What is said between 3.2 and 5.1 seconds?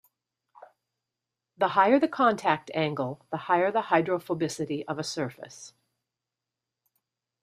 the higher the hydrophobicity of a